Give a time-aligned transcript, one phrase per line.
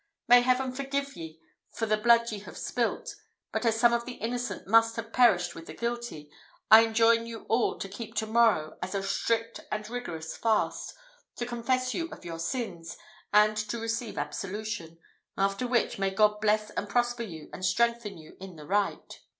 [0.27, 1.39] May Heaven forgive ye
[1.69, 3.13] for the blood ye have spilt;
[3.51, 6.31] but as some of the innocent must have perished with the guilty,
[6.71, 10.95] I enjoin you all to keep to morrow as a strict and rigorous fast,
[11.35, 12.97] to confess you of your sins,
[13.31, 14.97] and to receive absolution;
[15.37, 19.19] after which, may God bless and prosper you, and strengthen you in the right."